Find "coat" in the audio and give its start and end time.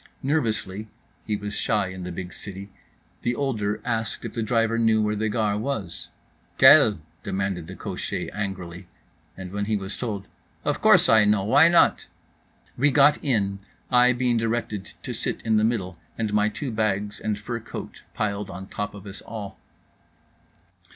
17.59-18.01